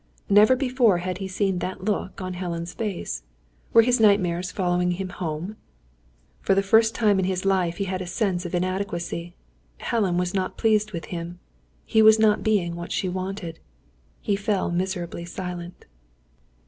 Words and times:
Never 0.31 0.55
before 0.55 0.97
had 0.97 1.19
he 1.19 1.27
seen 1.27 1.59
that 1.59 1.83
look 1.83 2.21
on 2.21 2.33
Helen's 2.33 2.73
face. 2.73 3.21
Were 3.71 3.83
his 3.83 3.99
nightmares 3.99 4.51
following 4.51 4.93
him 4.93 5.09
home? 5.09 5.57
For 6.41 6.55
the 6.55 6.63
first 6.63 6.95
time 6.95 7.19
in 7.19 7.25
his 7.25 7.45
life 7.45 7.77
he 7.77 7.83
had 7.83 8.01
a 8.01 8.07
sense 8.07 8.43
of 8.43 8.55
inadequacy. 8.55 9.35
Helen 9.77 10.17
was 10.17 10.33
not 10.33 10.57
pleased 10.57 10.91
with 10.91 11.05
him. 11.13 11.37
He 11.85 12.01
was 12.01 12.17
not 12.17 12.41
being 12.41 12.75
what 12.75 12.91
she 12.91 13.09
wanted. 13.09 13.59
He 14.21 14.35
fell 14.35 14.71
miserably 14.71 15.23
silent. 15.23 15.85